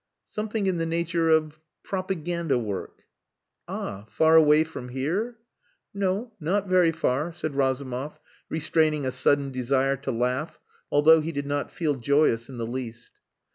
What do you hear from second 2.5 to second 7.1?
work." "Ah! Far away from here?" "No. Not very